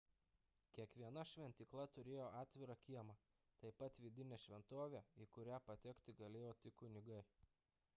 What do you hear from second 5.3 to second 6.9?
kurią patekti galėjo tik